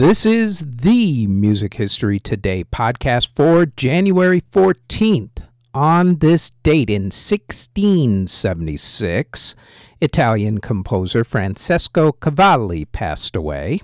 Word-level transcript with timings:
This 0.00 0.24
is 0.24 0.64
the 0.66 1.26
Music 1.26 1.74
History 1.74 2.18
Today 2.18 2.64
podcast 2.64 3.36
for 3.36 3.66
January 3.66 4.40
14th. 4.40 5.42
On 5.74 6.16
this 6.20 6.48
date 6.62 6.88
in 6.88 7.10
1676, 7.10 9.54
Italian 10.00 10.58
composer 10.58 11.22
Francesco 11.22 12.12
Cavalli 12.12 12.86
passed 12.86 13.36
away. 13.36 13.82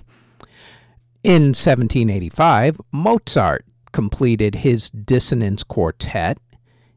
In 1.23 1.53
1785, 1.53 2.81
Mozart 2.91 3.63
completed 3.91 4.55
his 4.55 4.89
Dissonance 4.89 5.61
Quartet. 5.61 6.39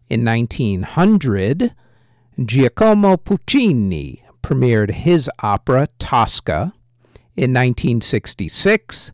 In 0.09 0.25
1900, 0.25 1.75
Giacomo 2.43 3.19
Puccini 3.19 4.23
premiered 4.43 4.93
his 4.93 5.31
opera 5.41 5.89
Tosca. 5.99 6.73
In 7.37 7.53
1966, 7.53 9.13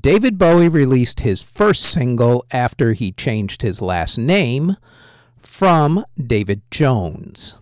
David 0.00 0.38
Bowie 0.38 0.68
released 0.68 1.20
his 1.20 1.42
first 1.42 1.82
single 1.82 2.44
after 2.50 2.92
he 2.92 3.12
changed 3.12 3.62
his 3.62 3.80
last 3.80 4.18
name 4.18 4.76
from 5.36 6.04
David 6.16 6.62
Jones. 6.70 7.56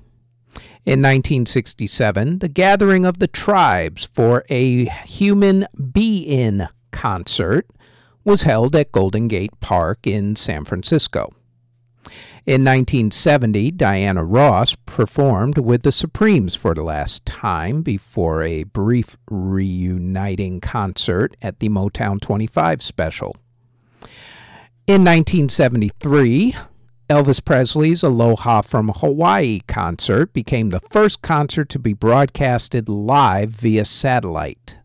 In 0.87 1.01
1967, 1.01 2.41
the 2.41 2.49
Gathering 2.49 3.07
of 3.07 3.19
the 3.19 3.27
Tribes 3.27 4.05
for 4.05 4.45
a 4.51 4.85
Human 5.07 5.67
Be 5.93 6.19
In 6.19 6.69
concert 6.91 7.67
was 8.25 8.43
held 8.43 8.77
at 8.77 8.93
Golden 8.93 9.29
Gate 9.29 9.59
Park 9.61 10.07
in 10.07 10.37
San 10.37 10.65
Francisco. 10.65 11.31
In 12.47 12.61
1970, 12.63 13.71
Diana 13.71 14.23
Ross 14.23 14.75
performed 14.75 15.57
with 15.57 15.81
the 15.81 15.91
Supremes 15.91 16.55
for 16.55 16.75
the 16.75 16.83
last 16.83 17.25
time 17.25 17.81
before 17.81 18.43
a 18.43 18.65
brief 18.65 19.17
reuniting 19.31 20.61
concert 20.61 21.35
at 21.41 21.61
the 21.61 21.71
Motown 21.71 22.21
25 22.21 22.83
special. 22.83 23.35
In 24.87 25.03
1973, 25.03 26.55
Elvis 27.09 27.43
Presley's 27.43 28.03
Aloha 28.03 28.61
from 28.61 28.91
Hawaii 28.91 29.61
concert 29.67 30.35
became 30.35 30.69
the 30.69 30.81
first 30.81 31.23
concert 31.23 31.71
to 31.71 31.79
be 31.79 31.95
broadcasted 31.95 32.91
live 32.91 33.53
via 33.53 33.87
satellite. 33.87 34.77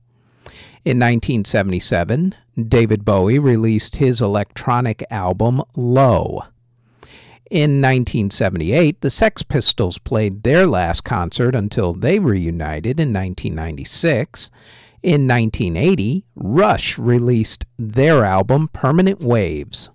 In 0.85 0.97
1977, 0.97 2.35
David 2.69 3.03
Bowie 3.03 3.37
released 3.37 3.97
his 3.97 4.21
electronic 4.21 5.03
album 5.11 5.61
Low. 5.75 6.43
In 7.49 7.81
1978, 7.81 9.01
the 9.01 9.09
Sex 9.09 9.41
Pistols 9.41 9.97
played 9.97 10.43
their 10.43 10.67
last 10.67 11.01
concert 11.01 11.55
until 11.55 11.93
they 11.93 12.19
reunited 12.19 12.99
in 12.99 13.11
1996. 13.11 14.51
In 15.01 15.27
1980, 15.27 16.25
Rush 16.35 16.99
released 16.99 17.65
their 17.79 18.23
album 18.23 18.69
Permanent 18.71 19.21
Waves. 19.21 19.89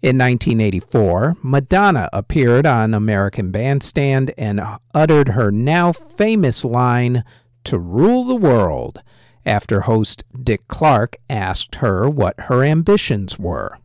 In 0.00 0.16
1984, 0.16 1.36
Madonna 1.42 2.08
appeared 2.10 2.66
on 2.66 2.94
American 2.94 3.50
Bandstand 3.50 4.32
and 4.38 4.58
uttered 4.94 5.28
her 5.28 5.50
now 5.50 5.92
famous 5.92 6.64
line, 6.64 7.22
To 7.64 7.78
rule 7.78 8.24
the 8.24 8.34
world, 8.34 9.02
after 9.44 9.82
host 9.82 10.24
Dick 10.42 10.66
Clark 10.68 11.16
asked 11.28 11.76
her 11.76 12.08
what 12.08 12.40
her 12.42 12.64
ambitions 12.64 13.38
were. 13.38 13.78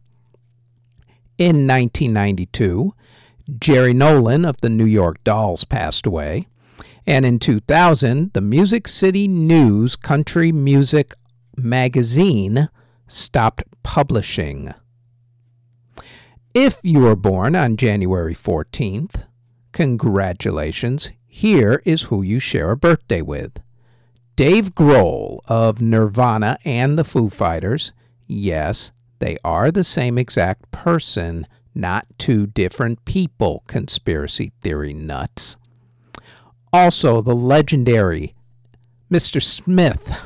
In 1.37 1.67
1992, 1.67 2.93
Jerry 3.59 3.93
Nolan 3.93 4.45
of 4.45 4.61
the 4.61 4.69
New 4.69 4.85
York 4.85 5.23
Dolls 5.23 5.63
passed 5.63 6.05
away. 6.05 6.47
And 7.05 7.25
in 7.25 7.39
2000, 7.39 8.33
the 8.33 8.41
Music 8.41 8.87
City 8.87 9.27
News 9.27 9.95
Country 9.95 10.51
Music 10.51 11.13
magazine 11.57 12.69
stopped 13.07 13.63
publishing. 13.83 14.73
If 16.53 16.77
you 16.83 16.99
were 16.99 17.15
born 17.15 17.55
on 17.55 17.77
January 17.77 18.35
14th, 18.35 19.23
congratulations. 19.71 21.11
Here 21.25 21.81
is 21.83 22.03
who 22.03 22.21
you 22.21 22.39
share 22.39 22.71
a 22.71 22.77
birthday 22.77 23.21
with 23.21 23.59
Dave 24.35 24.75
Grohl 24.75 25.39
of 25.47 25.81
Nirvana 25.81 26.59
and 26.63 26.97
the 26.97 27.03
Foo 27.03 27.29
Fighters. 27.29 27.91
Yes, 28.27 28.91
they 29.23 29.37
are 29.45 29.71
the 29.71 29.85
same 29.85 30.17
exact 30.17 30.69
person, 30.71 31.47
not 31.73 32.05
two 32.17 32.45
different 32.45 33.05
people, 33.05 33.63
conspiracy 33.67 34.51
theory 34.61 34.93
nuts. 34.93 35.55
Also, 36.73 37.21
the 37.21 37.33
legendary 37.33 38.35
Mr. 39.09 39.41
Smith, 39.41 40.19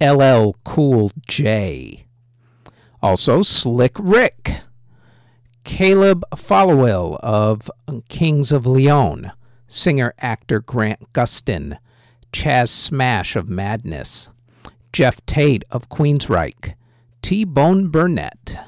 LL 0.00 0.54
Cool 0.62 1.10
J. 1.26 2.06
Also, 3.02 3.42
Slick 3.42 3.96
Rick, 3.98 4.60
Caleb 5.64 6.24
Followill 6.36 7.18
of 7.20 7.68
Kings 8.08 8.52
of 8.52 8.64
Leon, 8.64 9.32
singer 9.66 10.14
actor 10.20 10.60
Grant 10.60 11.12
Gustin, 11.12 11.78
Chas 12.30 12.70
Smash 12.70 13.34
of 13.34 13.48
Madness, 13.48 14.28
Geoff 14.92 15.24
Tate 15.26 15.64
of 15.72 15.88
Queensryche, 15.88 16.74
T 17.24 17.44
Bone 17.44 17.88
Burnett, 17.88 18.58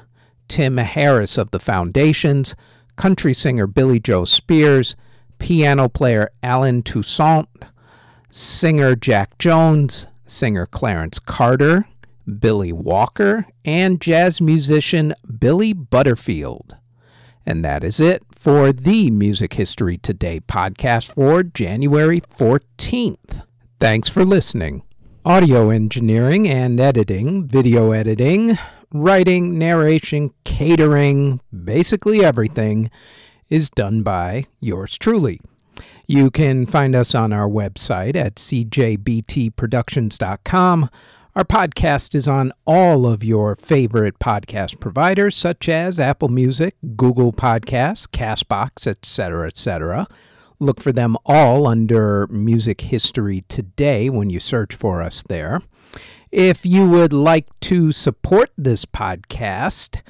Tim 0.47 0.77
Harris 0.77 1.37
of 1.37 1.51
the 1.51 1.59
Foundations, 1.59 2.55
country 2.95 3.31
singer 3.31 3.67
Billie 3.67 3.99
Jo 3.99 4.23
Spears, 4.23 4.95
piano 5.37 5.87
player 5.87 6.31
Allen 6.41 6.81
Toussaint, 6.81 7.47
singer 8.31 8.95
Jack 8.95 9.37
Jones, 9.37 10.07
singer 10.25 10.65
Clarence 10.65 11.19
Carter, 11.19 11.87
Billy 12.39 12.73
Walker, 12.73 13.45
and 13.63 14.01
jazz 14.01 14.41
musician 14.41 15.13
Billy 15.37 15.71
Butterfield. 15.73 16.75
And 17.45 17.63
that 17.63 17.83
is 17.83 17.99
it 17.99 18.23
for 18.31 18.73
the 18.73 19.11
Music 19.11 19.53
History 19.53 19.99
Today 19.99 20.39
podcast 20.39 21.11
for 21.11 21.43
January 21.43 22.21
14th. 22.21 23.43
Thanks 23.79 24.09
for 24.09 24.25
listening 24.25 24.81
audio 25.27 25.69
engineering 25.69 26.47
and 26.47 26.79
editing, 26.79 27.45
video 27.45 27.91
editing, 27.91 28.57
writing, 28.93 29.59
narration, 29.59 30.33
catering, 30.45 31.41
basically 31.65 32.23
everything 32.23 32.89
is 33.49 33.69
done 33.69 34.03
by 34.03 34.45
yours 34.61 34.97
truly. 34.97 35.41
You 36.05 36.31
can 36.31 36.65
find 36.65 36.95
us 36.95 37.13
on 37.13 37.33
our 37.33 37.49
website 37.49 38.15
at 38.15 38.35
cjbtproductions.com. 38.35 40.89
Our 41.35 41.43
podcast 41.43 42.15
is 42.15 42.29
on 42.29 42.53
all 42.65 43.05
of 43.05 43.21
your 43.21 43.57
favorite 43.57 44.19
podcast 44.19 44.79
providers, 44.79 45.35
such 45.35 45.67
as 45.67 45.99
Apple 45.99 46.29
Music, 46.29 46.77
Google 46.95 47.33
Podcasts, 47.33 48.07
Castbox, 48.07 48.87
etc., 48.87 49.47
etc. 49.47 50.07
Look 50.59 50.81
for 50.81 50.91
them 50.91 51.17
all 51.25 51.67
under 51.67 52.27
Music 52.27 52.81
History 52.81 53.43
Today 53.47 54.09
when 54.09 54.29
you 54.29 54.39
search 54.39 54.73
for 54.73 55.01
us 55.01 55.23
there. 55.23 55.61
If 56.31 56.65
you 56.65 56.87
would 56.89 57.13
like 57.13 57.47
to 57.61 57.91
support 57.91 58.49
this 58.57 58.85
podcast, 58.85 60.01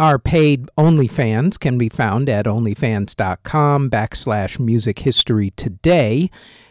our 0.00 0.18
paid 0.18 0.68
OnlyFans 0.76 1.60
can 1.60 1.78
be 1.78 1.88
found 1.88 2.28
at 2.28 2.46
onlyfans.com 2.46 3.90
backslash 3.90 4.58
music 4.58 5.00
history 5.00 5.52
today, 5.52 6.30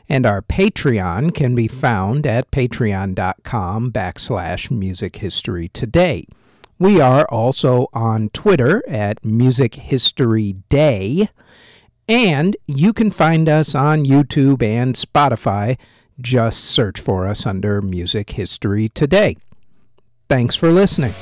and 0.10 0.26
our 0.26 0.42
Patreon 0.42 1.34
can 1.34 1.56
be 1.56 1.68
found 1.68 2.28
at 2.28 2.52
patreon.com 2.52 3.92
backslash 3.92 4.70
music 4.70 5.16
history 5.18 5.70
today. 5.70 6.26
We 6.78 7.00
are 7.00 7.26
also 7.30 7.88
on 7.94 8.30
Twitter 8.30 8.84
at 8.90 9.24
Music 9.24 9.76
History 9.76 10.54
Day. 10.68 11.30
And 12.12 12.58
you 12.68 12.92
can 12.92 13.10
find 13.10 13.48
us 13.48 13.74
on 13.74 14.04
YouTube 14.04 14.62
and 14.62 14.96
Spotify. 14.96 15.78
Just 16.20 16.66
search 16.66 17.00
for 17.00 17.26
us 17.26 17.46
under 17.46 17.82
Music 17.82 18.32
History 18.32 18.90
Today. 18.90 19.38
Thanks 20.28 20.58
for 20.58 20.74
listening. 20.74 21.14